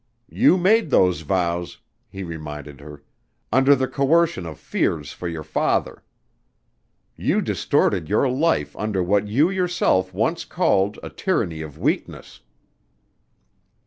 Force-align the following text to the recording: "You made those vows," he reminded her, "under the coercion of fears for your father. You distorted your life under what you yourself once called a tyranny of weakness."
"You 0.31 0.57
made 0.57 0.89
those 0.89 1.21
vows," 1.21 1.77
he 2.09 2.23
reminded 2.23 2.79
her, 2.79 3.03
"under 3.53 3.75
the 3.75 3.87
coercion 3.87 4.47
of 4.47 4.57
fears 4.57 5.11
for 5.13 5.27
your 5.27 5.43
father. 5.43 6.01
You 7.15 7.39
distorted 7.39 8.09
your 8.09 8.27
life 8.27 8.75
under 8.77 9.03
what 9.03 9.27
you 9.27 9.51
yourself 9.51 10.11
once 10.11 10.43
called 10.43 10.97
a 11.03 11.11
tyranny 11.11 11.61
of 11.61 11.77
weakness." 11.77 12.41